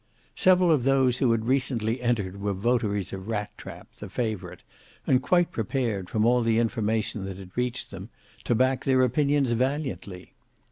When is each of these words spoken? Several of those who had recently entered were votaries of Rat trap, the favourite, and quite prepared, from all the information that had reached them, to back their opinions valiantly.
Several 0.35 0.71
of 0.71 0.83
those 0.83 1.19
who 1.19 1.31
had 1.31 1.45
recently 1.45 2.01
entered 2.01 2.41
were 2.41 2.53
votaries 2.53 3.13
of 3.13 3.27
Rat 3.27 3.55
trap, 3.55 3.85
the 3.99 4.09
favourite, 4.09 4.63
and 5.05 5.21
quite 5.21 5.51
prepared, 5.51 6.09
from 6.09 6.25
all 6.25 6.41
the 6.41 6.57
information 6.57 7.23
that 7.25 7.37
had 7.37 7.55
reached 7.55 7.91
them, 7.91 8.09
to 8.45 8.55
back 8.55 8.83
their 8.83 9.03
opinions 9.03 9.51
valiantly. 9.51 10.33